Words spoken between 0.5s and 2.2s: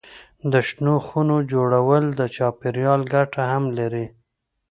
د شنو خونو جوړول